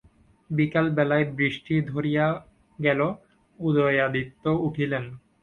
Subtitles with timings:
[0.49, 2.25] বিকালবেলায় বৃষ্টি ধরিয়া
[2.79, 2.99] গেল,
[3.59, 5.03] উদয়াদিত্য উঠিলেন।